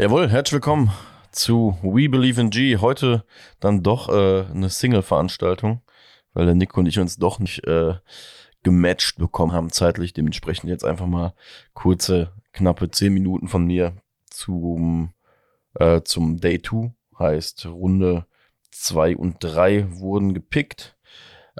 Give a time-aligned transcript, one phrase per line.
[0.00, 0.90] Jawohl, herzlich willkommen
[1.30, 2.78] zu We Believe in G.
[2.78, 3.22] Heute
[3.60, 5.82] dann doch äh, eine Single-Veranstaltung,
[6.32, 7.96] weil der Nico und ich uns doch nicht äh,
[8.62, 10.14] gematcht bekommen haben zeitlich.
[10.14, 11.34] Dementsprechend jetzt einfach mal
[11.74, 13.92] kurze, knappe zehn Minuten von mir
[14.30, 15.12] zum,
[15.74, 16.94] äh, zum Day 2.
[17.18, 18.24] Heißt, Runde
[18.70, 20.96] 2 und 3 wurden gepickt.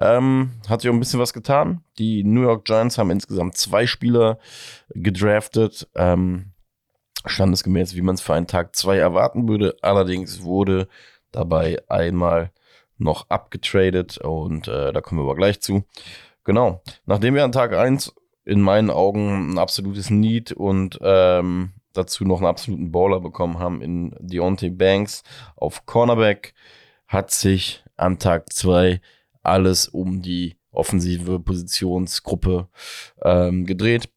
[0.00, 1.84] Ähm, hat sich auch ein bisschen was getan.
[1.98, 4.38] Die New York Giants haben insgesamt zwei Spieler
[4.94, 5.90] gedraftet.
[5.94, 6.49] Ähm,
[7.26, 9.76] standesgemäß, wie man es für einen Tag 2 erwarten würde.
[9.82, 10.88] Allerdings wurde
[11.32, 12.50] dabei einmal
[12.98, 15.84] noch abgetradet und äh, da kommen wir aber gleich zu.
[16.44, 22.24] Genau, nachdem wir an Tag 1 in meinen Augen ein absolutes Need und ähm, dazu
[22.24, 25.22] noch einen absoluten Baller bekommen haben in Deontay Banks
[25.56, 26.54] auf Cornerback,
[27.06, 29.00] hat sich an Tag 2
[29.42, 32.68] alles um die offensive Positionsgruppe
[33.22, 34.08] ähm, gedreht.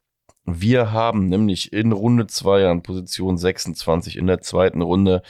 [0.46, 5.24] Wir haben nämlich in Runde 2 an Position 26 in der zweiten Runde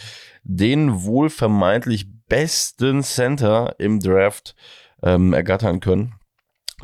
[0.44, 4.55] den wohl vermeintlich besten Center im Draft
[5.02, 6.16] ähm, ergattern können.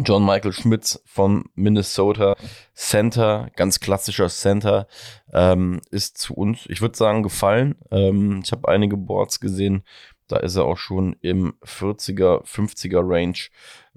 [0.02, 2.36] John Michael Schmitz von Minnesota
[2.74, 4.88] Center, ganz klassischer Center,
[5.34, 7.76] ähm, ist zu uns, ich würde sagen, gefallen.
[7.92, 9.84] Ähm, ich habe einige Boards gesehen,
[10.28, 13.40] da ist er auch schon im 40er, 50er Range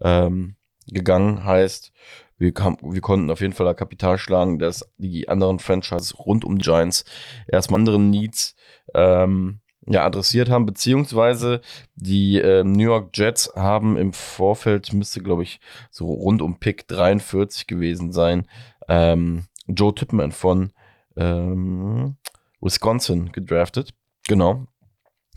[0.01, 0.57] ähm,
[0.89, 1.45] gegangen.
[1.45, 1.93] Heißt,
[2.39, 6.45] wir, kam, wir konnten auf jeden Fall da Kapital schlagen, dass die anderen Franchises rund
[6.45, 7.05] um Giants
[7.47, 8.55] erstmal anderen Needs
[8.95, 11.61] ähm, ja, adressiert haben, beziehungsweise
[11.95, 16.87] die äh, New York Jets haben im Vorfeld, müsste glaube ich so rund um Pick
[16.89, 18.47] 43 gewesen sein,
[18.89, 20.73] ähm, Joe Tippmann von
[21.17, 22.17] ähm,
[22.61, 23.95] Wisconsin gedraftet.
[24.29, 24.67] Genau.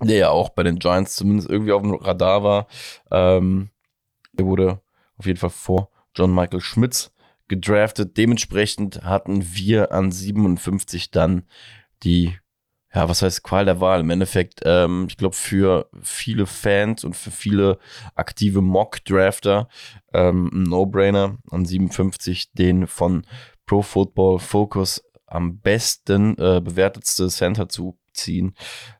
[0.01, 2.67] Der ja auch bei den Giants zumindest irgendwie auf dem Radar war.
[3.11, 3.69] Ähm,
[4.33, 4.81] der wurde
[5.17, 7.11] auf jeden Fall vor John Michael Schmitz
[7.47, 8.17] gedraftet.
[8.17, 11.43] Dementsprechend hatten wir an 57 dann
[12.03, 12.37] die,
[12.93, 14.01] ja, was heißt Qual der Wahl?
[14.01, 17.77] Im Endeffekt, ähm, ich glaube, für viele Fans und für viele
[18.15, 19.67] aktive Mock-Drafter
[20.13, 23.25] ähm, ein No-Brainer an 57 den von
[23.65, 28.55] Pro Football Focus am besten äh, bewertetste Center zu ziehen,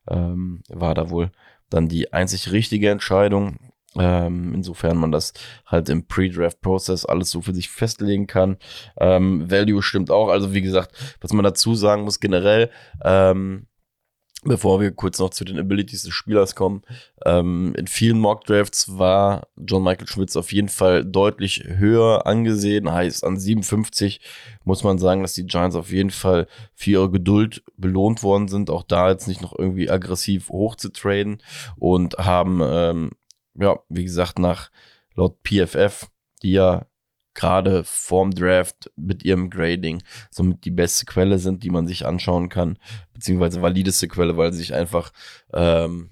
[0.07, 1.31] ähm, war da wohl
[1.69, 3.57] dann die einzig richtige Entscheidung.
[3.97, 5.33] Ähm, insofern man das
[5.65, 8.57] halt im Pre-Draft-Prozess alles so für sich festlegen kann.
[8.97, 10.29] Ähm, Value stimmt auch.
[10.29, 10.91] Also wie gesagt,
[11.21, 12.69] was man dazu sagen muss generell,
[13.03, 13.67] ähm,
[14.45, 16.83] bevor wir kurz noch zu den Abilities des Spielers kommen,
[17.25, 22.91] ähm, in vielen Mock-Drafts war John Michael Schmitz auf jeden Fall deutlich höher angesehen.
[22.91, 24.21] Heißt, an 57
[24.63, 28.69] muss man sagen, dass die Giants auf jeden Fall für ihre Geduld belohnt worden sind,
[28.69, 31.41] auch da jetzt nicht noch irgendwie aggressiv hoch zu traden
[31.77, 33.09] und haben ähm,
[33.59, 34.69] ja, wie gesagt, nach
[35.15, 36.07] laut PFF,
[36.41, 36.85] die ja
[37.35, 40.01] gerade vorm Draft mit ihrem Grading
[40.31, 42.79] somit die beste Quelle sind, die man sich anschauen kann,
[43.13, 45.11] beziehungsweise valideste Quelle, weil sie sich einfach
[45.53, 46.11] ähm,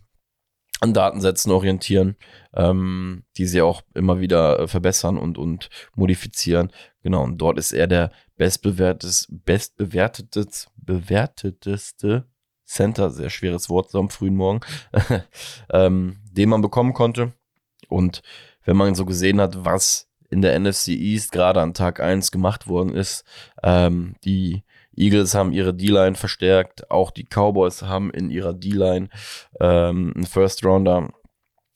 [0.82, 2.18] an Datensätzen orientieren,
[2.54, 6.72] ähm, die sie auch immer wieder äh, verbessern und, und modifizieren.
[7.02, 12.28] Genau, und dort ist er der bestbewertetes, bestbewertetes, bewerteteste
[12.74, 14.62] Center, sehr schweres Wort so am frühen Morgen,
[15.72, 17.34] ähm, den man bekommen konnte.
[17.90, 18.22] Und
[18.66, 22.68] wenn man so gesehen hat, was in der NFC East gerade an Tag 1 gemacht
[22.68, 23.24] worden ist,
[23.62, 24.64] ähm, die
[24.96, 29.10] Eagles haben ihre D-Line verstärkt, auch die Cowboys haben in ihrer D-Line
[29.60, 31.10] ähm, einen First Rounder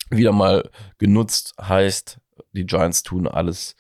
[0.10, 2.20] wieder mal genutzt, heißt,
[2.54, 3.76] die Giants tun alles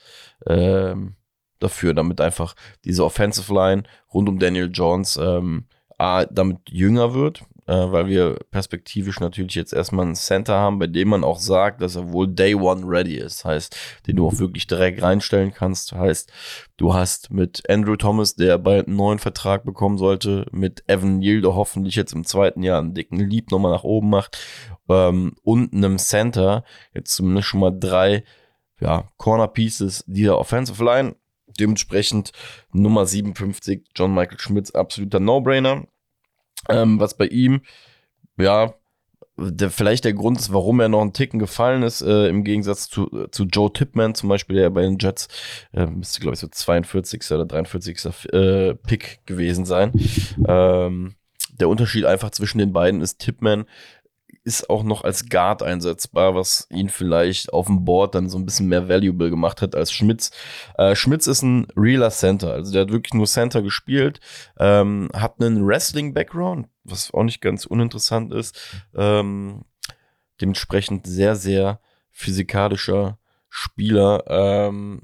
[0.46, 1.16] ähm,
[1.60, 3.84] dafür, damit einfach diese Offensive Line
[4.14, 5.66] rund um Daniel Jones ähm,
[5.98, 10.88] A, damit jünger wird, äh, weil wir perspektivisch natürlich jetzt erstmal einen Center haben, bei
[10.88, 13.46] dem man auch sagt, dass er wohl Day One ready ist.
[13.46, 13.76] Heißt,
[14.08, 15.94] den du auch wirklich direkt reinstellen kannst.
[15.94, 16.32] Heißt,
[16.78, 21.42] du hast mit Andrew Thomas, der bald einen neuen Vertrag bekommen sollte, mit Evan Neal,
[21.42, 24.38] der hoffentlich jetzt im zweiten Jahr einen dicken Lieb nochmal nach oben macht,
[24.90, 26.64] ähm, und einem Center,
[26.94, 28.24] jetzt zumindest schon mal drei
[28.80, 31.16] ja, Corner Pieces dieser Offensive Line.
[31.60, 32.32] Dementsprechend
[32.72, 35.88] Nummer 57, John Michael Schmitz, absoluter No-Brainer.
[36.70, 37.62] Ähm, was bei ihm,
[38.38, 38.74] ja,
[39.38, 42.90] der, vielleicht der Grund ist, warum er noch einen Ticken gefallen ist, äh, im Gegensatz
[42.90, 45.28] zu, zu Joe Tipman zum Beispiel, der bei den Jets
[45.74, 47.32] äh, müsste, glaube ich, so 42.
[47.32, 48.34] oder 43.
[48.34, 49.92] Äh, Pick gewesen sein.
[50.48, 51.16] Ähm,
[51.60, 53.66] der Unterschied einfach zwischen den beiden ist, Tipman
[54.48, 58.46] ist auch noch als Guard einsetzbar, was ihn vielleicht auf dem Board dann so ein
[58.46, 60.32] bisschen mehr valuable gemacht hat als Schmitz.
[60.78, 64.22] Äh, Schmitz ist ein realer Center, also der hat wirklich nur Center gespielt,
[64.58, 68.58] ähm, hat einen Wrestling-Background, was auch nicht ganz uninteressant ist.
[68.96, 69.66] Ähm,
[70.40, 74.24] dementsprechend sehr, sehr physikalischer Spieler.
[74.28, 75.02] Ähm,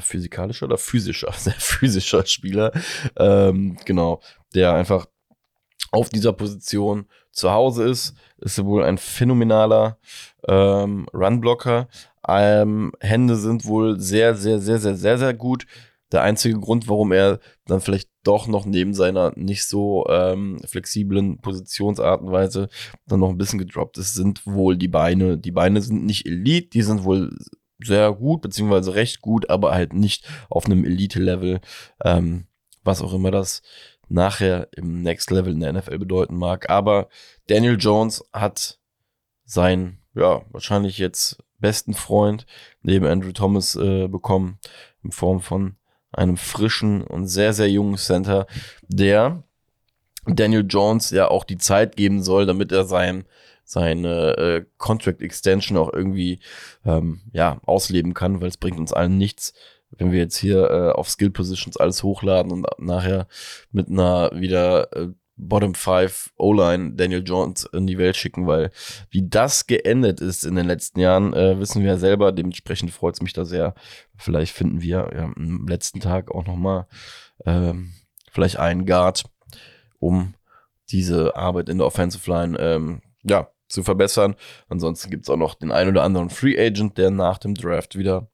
[0.00, 1.30] physikalischer oder physischer?
[1.36, 2.72] Sehr physischer Spieler.
[3.16, 4.22] Ähm, genau,
[4.54, 5.06] der einfach
[5.92, 8.14] auf dieser Position zu Hause ist.
[8.38, 9.98] Ist wohl ein phänomenaler
[10.48, 11.88] ähm, Runblocker.
[12.26, 15.66] Ähm, Hände sind wohl sehr, sehr, sehr, sehr, sehr, sehr gut.
[16.10, 21.40] Der einzige Grund, warum er dann vielleicht doch noch neben seiner nicht so ähm, flexiblen
[21.40, 22.68] Positionsart und Weise
[23.06, 25.38] dann noch ein bisschen gedroppt ist, sind wohl die Beine.
[25.38, 27.30] Die Beine sind nicht Elite, die sind wohl
[27.82, 31.60] sehr gut, beziehungsweise recht gut, aber halt nicht auf einem Elite-Level,
[32.04, 32.46] ähm,
[32.84, 33.62] was auch immer das
[34.12, 36.70] nachher im Next Level in der NFL bedeuten mag.
[36.70, 37.08] Aber
[37.46, 38.78] Daniel Jones hat
[39.44, 42.46] sein, ja, wahrscheinlich jetzt besten Freund
[42.82, 44.58] neben Andrew Thomas äh, bekommen,
[45.02, 45.76] in Form von
[46.12, 48.46] einem frischen und sehr, sehr jungen Center,
[48.86, 49.42] der
[50.26, 53.24] Daniel Jones ja auch die Zeit geben soll, damit er sein,
[53.64, 56.40] seine äh, Contract Extension auch irgendwie
[56.84, 59.54] ähm, ja, ausleben kann, weil es bringt uns allen nichts,
[59.98, 63.26] wenn wir jetzt hier äh, auf Skill Positions alles hochladen und nachher
[63.70, 68.70] mit einer wieder äh, Bottom 5 O-Line Daniel Jones in die Welt schicken, weil
[69.10, 72.32] wie das geendet ist in den letzten Jahren, äh, wissen wir ja selber.
[72.32, 73.74] Dementsprechend freut es mich da sehr.
[74.16, 76.86] Vielleicht finden wir ja, am letzten Tag auch nochmal
[77.44, 77.92] ähm,
[78.30, 79.24] vielleicht einen Guard,
[79.98, 80.34] um
[80.90, 84.36] diese Arbeit in der Offensive Line ähm, ja, zu verbessern.
[84.68, 87.96] Ansonsten gibt es auch noch den einen oder anderen Free Agent, der nach dem Draft
[87.96, 88.28] wieder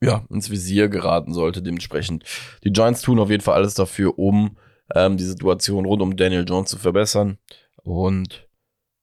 [0.00, 1.62] ja, ins Visier geraten sollte.
[1.62, 2.24] Dementsprechend,
[2.64, 4.56] die Giants tun auf jeden Fall alles dafür, um
[4.94, 7.38] ähm, die Situation rund um Daniel Jones zu verbessern
[7.82, 8.48] und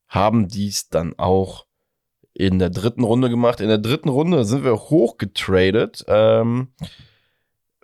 [0.07, 1.65] haben dies dann auch
[2.33, 3.61] in der dritten Runde gemacht.
[3.61, 6.73] In der dritten Runde sind wir hochgetradet ähm,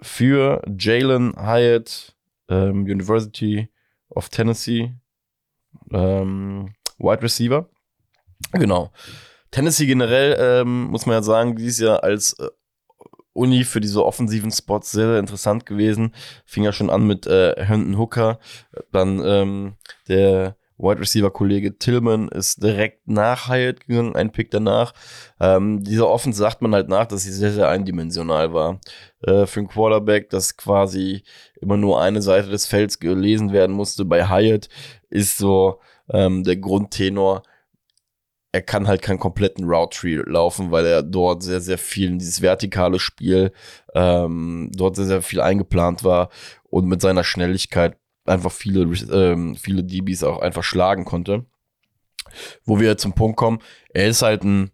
[0.02, 2.16] für Jalen Hyatt,
[2.50, 3.70] ähm, University
[4.10, 4.94] of Tennessee,
[5.92, 7.70] ähm, Wide Receiver.
[8.52, 8.92] Genau.
[9.52, 12.50] Tennessee generell, ähm, muss man ja sagen, dieses Jahr als äh,
[13.34, 16.14] Uni für diese offensiven Spots sehr, sehr interessant gewesen.
[16.46, 18.40] Fing ja schon an mit äh, Herndon Hooker,
[18.92, 19.74] dann ähm,
[20.08, 24.94] der Wide Receiver Kollege Tillman ist direkt nach Hyatt gegangen, ein Pick danach.
[25.40, 28.80] Ähm, dieser Offense sagt man halt nach, dass sie sehr, sehr eindimensional war.
[29.22, 31.24] Äh, für einen Quarterback, dass quasi
[31.62, 34.06] immer nur eine Seite des Felds gelesen werden musste.
[34.06, 34.70] Bei Hyatt
[35.10, 35.80] ist so
[36.10, 37.44] ähm, der Grundtenor,
[38.52, 42.20] er kann halt keinen kompletten Route Tree laufen, weil er dort sehr, sehr viel in
[42.20, 43.54] dieses vertikale Spiel,
[43.96, 46.30] ähm, dort sehr, sehr viel eingeplant war
[46.70, 48.82] und mit seiner Schnelligkeit einfach viele,
[49.12, 51.46] ähm, viele DBs auch einfach schlagen konnte.
[52.66, 53.60] Wo wir zum Punkt kommen,
[53.94, 54.72] er ist halt ein,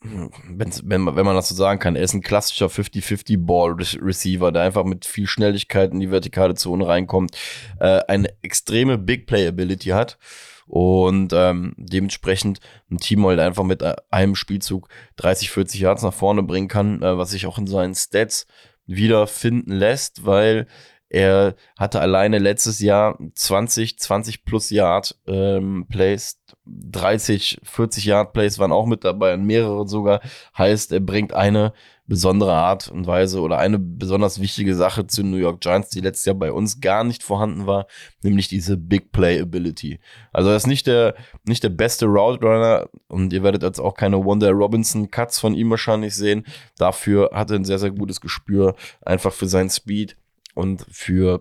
[0.00, 4.62] wenn, wenn, man das so sagen kann, er ist ein klassischer 50-50 Ball Receiver, der
[4.62, 7.36] einfach mit viel Schnelligkeit in die vertikale Zone reinkommt,
[7.78, 10.18] äh, eine extreme Big Play Ability hat
[10.66, 12.60] und ähm, dementsprechend
[12.90, 17.02] ein Team halt einfach mit äh, einem Spielzug 30, 40 Yards nach vorne bringen kann,
[17.02, 18.46] äh, was sich auch in seinen Stats
[18.86, 20.66] wiederfinden lässt, weil
[21.12, 28.58] er hatte alleine letztes Jahr 20, 20 plus Yard ähm, Plays, 30, 40 Yard Plays
[28.58, 30.22] waren auch mit dabei und mehrere sogar.
[30.56, 31.74] Heißt, er bringt eine
[32.06, 36.24] besondere Art und Weise oder eine besonders wichtige Sache zu New York Giants, die letztes
[36.24, 37.86] Jahr bei uns gar nicht vorhanden war,
[38.22, 40.00] nämlich diese Big Play Ability.
[40.32, 43.94] Also er ist nicht der, nicht der beste Route Runner und ihr werdet jetzt auch
[43.94, 46.44] keine Wonder Robinson Cuts von ihm wahrscheinlich sehen.
[46.76, 50.16] Dafür hat er ein sehr, sehr gutes Gespür, einfach für seinen Speed
[50.54, 51.40] und für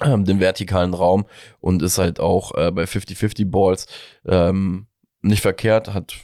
[0.00, 1.26] ähm, den vertikalen Raum
[1.60, 3.86] und ist halt auch äh, bei 50-50 Balls
[4.26, 4.86] ähm,
[5.22, 6.14] nicht verkehrt, hat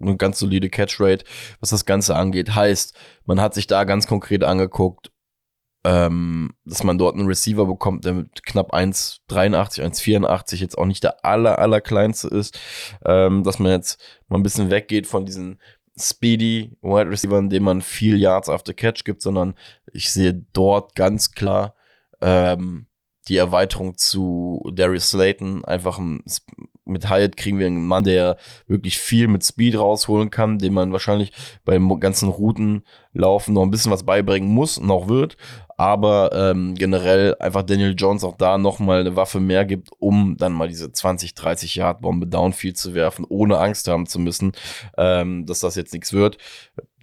[0.00, 1.24] eine ganz solide Catchrate,
[1.60, 2.54] was das Ganze angeht.
[2.54, 5.10] Heißt, man hat sich da ganz konkret angeguckt,
[5.84, 11.02] ähm, dass man dort einen Receiver bekommt, der mit knapp 1,83, 1,84 jetzt auch nicht
[11.02, 12.58] der aller, aller kleinste ist,
[13.04, 15.60] ähm, dass man jetzt mal ein bisschen weggeht von diesen
[15.98, 19.54] Speedy Wide Receiver, in dem man viel Yards after Catch gibt, sondern
[19.92, 21.74] ich sehe dort ganz klar
[22.20, 22.86] ähm,
[23.28, 25.64] die Erweiterung zu Darius Slayton.
[25.64, 26.22] Einfach ein,
[26.84, 28.36] mit Hyatt kriegen wir einen Mann, der
[28.66, 31.32] wirklich viel mit Speed rausholen kann, dem man wahrscheinlich
[31.64, 35.36] beim ganzen Routenlaufen noch ein bisschen was beibringen muss, noch wird,
[35.76, 40.52] aber ähm, generell einfach Daniel Jones auch da nochmal eine Waffe mehr gibt, um dann
[40.52, 44.52] mal diese 20, 30 Yard Bombe Downfield zu werfen, ohne Angst haben zu müssen,
[44.96, 46.38] ähm, dass das jetzt nichts wird.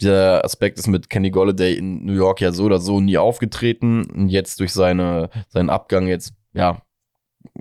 [0.00, 4.06] Der Aspekt ist mit Kenny Golladay in New York ja so oder so nie aufgetreten
[4.10, 6.82] und jetzt durch seine, seinen Abgang jetzt, ja,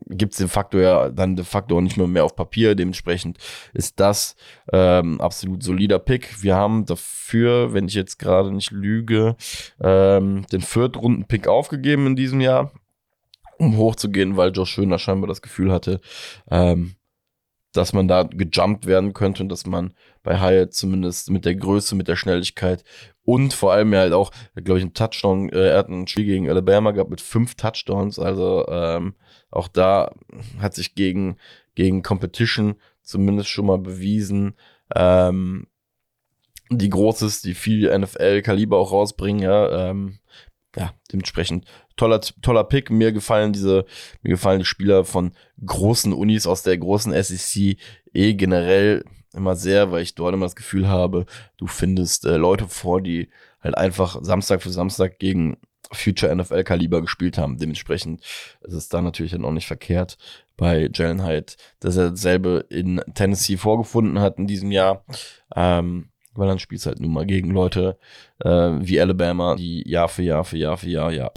[0.09, 2.75] gibt es den Faktor ja dann de facto auch nicht mehr, mehr auf Papier.
[2.75, 3.37] Dementsprechend
[3.73, 4.35] ist das
[4.73, 6.41] ähm, absolut solider Pick.
[6.41, 9.35] Wir haben dafür, wenn ich jetzt gerade nicht lüge,
[9.81, 12.71] ähm, den Viertrunden-Pick aufgegeben in diesem Jahr,
[13.57, 16.01] um hochzugehen, weil Josh Schöner scheinbar das Gefühl hatte,
[16.49, 16.95] ähm,
[17.79, 21.95] dass man da gejumpt werden könnte und dass man bei Hyatt zumindest mit der Größe,
[21.95, 22.83] mit der Schnelligkeit
[23.23, 26.25] und vor allem ja halt auch, glaube ich, einen Touchdown, äh, er hat ein Spiel
[26.25, 29.15] gegen Alabama gehabt mit fünf Touchdowns, also ähm,
[29.49, 30.11] auch da
[30.59, 31.37] hat sich gegen,
[31.73, 34.55] gegen Competition zumindest schon mal bewiesen,
[34.93, 35.67] ähm,
[36.69, 40.19] die groß ist, die viel NFL-Kaliber auch rausbringen, ja, ähm,
[40.75, 41.65] ja, dementsprechend
[41.99, 42.89] toller, toller Pick.
[42.89, 43.85] Mir gefallen diese,
[44.21, 45.31] mir gefallen die Spieler von
[45.65, 47.77] großen Unis aus der großen SEC
[48.13, 49.03] eh generell
[49.33, 51.25] immer sehr, weil ich dort immer das Gefühl habe,
[51.57, 53.29] du findest äh, Leute vor, die
[53.61, 55.57] halt einfach Samstag für Samstag gegen
[55.91, 57.57] Future NFL-Kaliber gespielt haben.
[57.57, 58.21] Dementsprechend
[58.61, 60.17] ist es da natürlich dann auch nicht verkehrt
[60.55, 65.03] bei Jalen Hyde, dass er dasselbe in Tennessee vorgefunden hat in diesem Jahr.
[65.55, 67.97] Ähm, weil dann spielst halt nun mal gegen Leute
[68.39, 71.31] äh, wie Alabama, die Jahr für Jahr für Jahr für Jahr, ja,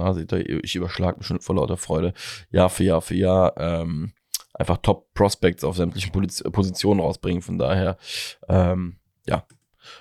[0.00, 2.12] da seht ihr, ich überschlag mich schon vor lauter Freude,
[2.50, 4.12] Jahr für Jahr für Jahr ähm,
[4.54, 7.42] einfach Top Prospects auf sämtlichen Positionen rausbringen.
[7.42, 7.96] Von daher,
[8.48, 9.44] ähm, ja,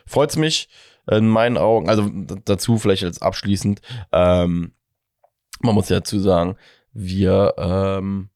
[0.06, 0.70] freut's mich
[1.10, 1.90] in meinen Augen.
[1.90, 2.10] Also
[2.46, 4.74] dazu vielleicht als abschließend, ähm,
[5.62, 6.56] man muss ja dazu sagen,
[6.94, 8.30] wir ähm,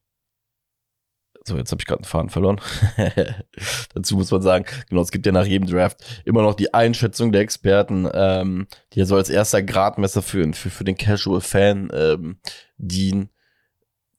[1.46, 2.62] so, jetzt habe ich gerade einen Faden verloren.
[3.94, 7.32] Dazu muss man sagen, genau, es gibt ja nach jedem Draft immer noch die Einschätzung
[7.34, 12.38] der Experten, ähm, die ja so als erster Gradmesser für, für, für den Casual-Fan ähm,
[12.78, 13.30] dienen,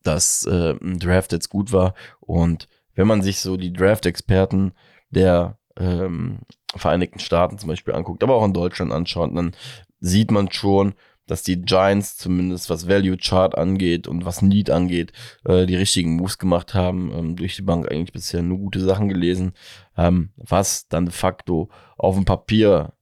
[0.02, 1.94] dass äh, ein Draft jetzt gut war.
[2.20, 4.72] Und wenn man sich so die Draft-Experten
[5.10, 6.40] der ähm,
[6.76, 9.52] Vereinigten Staaten zum Beispiel anguckt, aber auch in Deutschland anschaut, dann
[10.00, 10.94] sieht man schon,
[11.26, 15.12] dass die Giants zumindest was Value Chart angeht und was Need angeht,
[15.44, 17.12] äh, die richtigen Moves gemacht haben.
[17.12, 19.52] Ähm, durch die Bank eigentlich bisher nur gute Sachen gelesen.
[19.96, 22.92] Ähm, was dann de facto auf dem Papier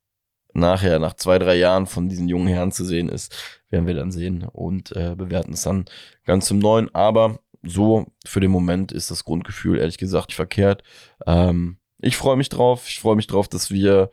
[0.55, 3.35] nachher, nach zwei, drei Jahren von diesen jungen Herren zu sehen ist,
[3.71, 5.87] werden wir dann sehen und äh, bewerten es dann
[6.25, 6.95] ganz zum Neuen.
[6.95, 10.83] Aber so für den Moment ist das Grundgefühl ehrlich gesagt nicht verkehrt.
[11.27, 12.87] Ähm, ich freue mich drauf.
[12.89, 14.11] Ich freue mich drauf, dass wir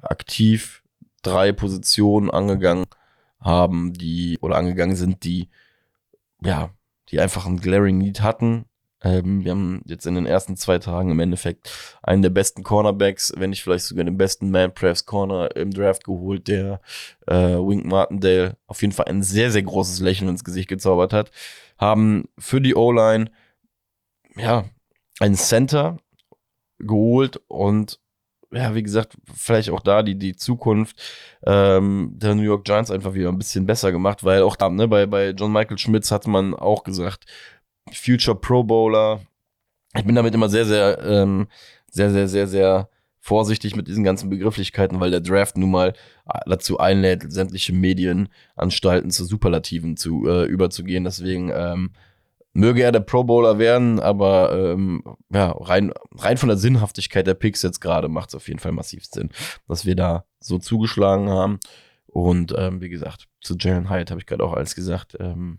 [0.00, 0.82] aktiv
[1.22, 3.03] drei Positionen angegangen haben,
[3.44, 5.48] die oder angegangen sind, die
[6.42, 6.70] ja,
[7.10, 8.66] die einfach einen glaring Need hatten.
[9.02, 11.70] Ähm, wir haben jetzt in den ersten zwei Tagen im Endeffekt
[12.02, 16.04] einen der besten Cornerbacks, wenn nicht vielleicht sogar den besten Man Press Corner im Draft
[16.04, 16.80] geholt, der
[17.26, 21.30] äh, Wink Martindale auf jeden Fall ein sehr, sehr großes Lächeln ins Gesicht gezaubert hat.
[21.76, 23.30] Haben für die O-Line
[24.36, 24.64] ja
[25.20, 25.98] einen Center
[26.78, 28.00] geholt und
[28.54, 31.00] ja, wie gesagt, vielleicht auch da die, die Zukunft
[31.44, 34.88] ähm, der New York Giants einfach wieder ein bisschen besser gemacht, weil auch da, ne,
[34.88, 37.24] bei, bei John Michael Schmitz hat man auch gesagt,
[37.92, 39.20] Future Pro Bowler.
[39.96, 41.48] Ich bin damit immer sehr, sehr, ähm,
[41.90, 42.88] sehr, sehr, sehr, sehr
[43.20, 45.94] vorsichtig mit diesen ganzen Begrifflichkeiten, weil der Draft nun mal
[46.46, 51.04] dazu einlädt, sämtliche Medienanstalten zu Superlativen zu äh, überzugehen.
[51.04, 51.92] Deswegen ähm,
[52.54, 57.34] möge er der Pro Bowler werden, aber ähm, ja, rein, rein von der Sinnhaftigkeit der
[57.34, 59.30] Picks jetzt gerade macht es auf jeden Fall massiv Sinn,
[59.68, 61.58] dass wir da so zugeschlagen haben.
[62.06, 65.16] Und ähm, wie gesagt, zu Jalen Hyde habe ich gerade auch alles gesagt.
[65.18, 65.58] Ähm,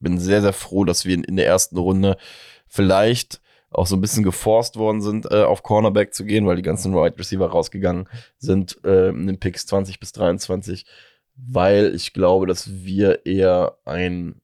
[0.00, 2.16] bin sehr, sehr froh, dass wir in der ersten Runde
[2.66, 3.40] vielleicht
[3.70, 6.92] auch so ein bisschen geforst worden sind, äh, auf Cornerback zu gehen, weil die ganzen
[6.92, 10.86] Wide Receiver rausgegangen sind äh, in den Picks 20 bis 23,
[11.36, 14.40] weil ich glaube, dass wir eher ein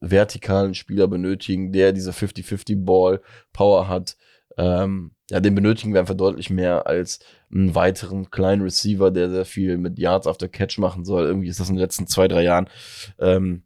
[0.00, 4.16] vertikalen Spieler benötigen, der diese 50-50-Ball-Power hat.
[4.56, 7.20] Ähm, ja, den benötigen wir einfach deutlich mehr als
[7.52, 11.26] einen weiteren kleinen Receiver, der sehr viel mit Yards after Catch machen soll.
[11.26, 12.68] Irgendwie ist das in den letzten zwei, drei Jahren,
[13.18, 13.64] ähm,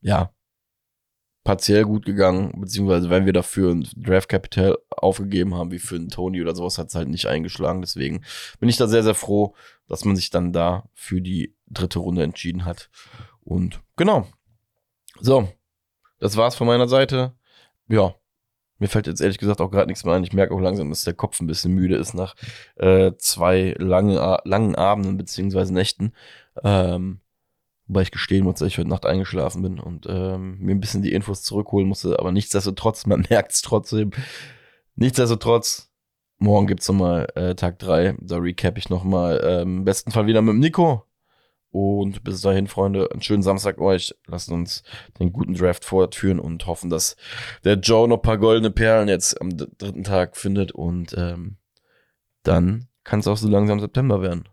[0.00, 0.32] ja,
[1.46, 6.08] partiell gut gegangen, beziehungsweise wenn wir dafür ein Draft Capital aufgegeben haben, wie für einen
[6.08, 7.80] Tony oder sowas, hat es halt nicht eingeschlagen.
[7.80, 8.24] Deswegen
[8.58, 9.54] bin ich da sehr, sehr froh,
[9.86, 12.90] dass man sich dann da für die dritte Runde entschieden hat.
[13.44, 14.26] Und genau,
[15.20, 15.48] so,
[16.18, 17.34] das war's von meiner Seite.
[17.88, 18.14] Ja,
[18.78, 20.24] mir fällt jetzt ehrlich gesagt auch gerade nichts mehr ein.
[20.24, 22.34] Ich merke auch langsam, dass der Kopf ein bisschen müde ist nach
[22.76, 26.12] äh, zwei langen, langen Abenden beziehungsweise Nächten.
[26.62, 27.20] Ähm,
[27.86, 31.02] wobei ich gestehen muss, dass ich heute Nacht eingeschlafen bin und ähm, mir ein bisschen
[31.02, 32.18] die Infos zurückholen musste.
[32.18, 34.10] Aber nichtsdestotrotz, man merkt es trotzdem.
[34.94, 35.90] Nichtsdestotrotz,
[36.38, 38.14] morgen gibt's nochmal äh, Tag drei.
[38.20, 39.40] Da recap ich nochmal.
[39.42, 41.05] Ähm, Im besten Fall wieder mit dem Nico.
[41.76, 44.14] Und bis dahin, Freunde, einen schönen Samstag euch.
[44.26, 44.82] Lasst uns
[45.20, 47.16] den guten Draft fortführen und hoffen, dass
[47.64, 50.72] der Joe noch ein paar goldene Perlen jetzt am dritten Tag findet.
[50.72, 51.58] Und ähm,
[52.44, 54.48] dann kann es auch so langsam September werden.